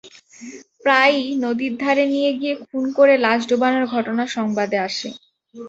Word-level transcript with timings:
প্রায়ই 0.81 1.27
নদীর 1.43 1.73
ধারে 1.77 2.05
নিয়ে 2.13 2.31
গিয়ে 2.39 2.53
খুন 2.61 2.83
করে 2.97 3.13
লাশ 3.25 3.41
ডোবানোর 3.49 3.85
ঘটনা 3.87 4.23
সংবাদে 4.35 4.77
আসে। 4.87 5.09